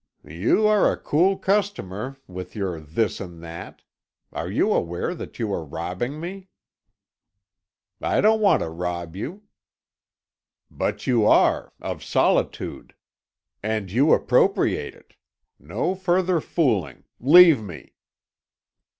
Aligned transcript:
"You 0.27 0.65
are 0.65 0.91
a 0.91 0.97
cool 0.99 1.37
customer, 1.37 2.17
with 2.25 2.55
your 2.55 2.79
this 2.79 3.19
and 3.19 3.39
that. 3.43 3.83
Are 4.33 4.49
you 4.49 4.73
aware 4.73 5.13
that 5.13 5.37
you 5.37 5.53
are 5.53 5.63
robbing 5.63 6.19
me?" 6.19 6.47
"I 8.01 8.19
don't 8.19 8.41
want 8.41 8.61
to 8.61 8.69
rob 8.69 9.15
you." 9.15 9.43
"But 10.71 11.05
you 11.05 11.27
are 11.27 11.71
of 11.79 12.03
solitude. 12.03 12.95
And 13.61 13.91
you 13.91 14.11
appropriate 14.11 14.95
it! 14.95 15.13
No 15.59 15.93
further 15.93 16.41
fooling. 16.41 17.03
Leave 17.19 17.61
me." 17.61 17.93